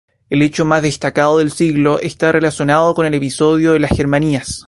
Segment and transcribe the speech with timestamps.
[0.31, 4.59] El hecho más destacado del siglo está relacionado con el episodio de las Germanías.